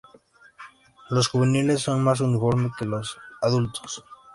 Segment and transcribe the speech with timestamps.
[1.11, 4.03] Los juveniles son más uniforme que los adultos.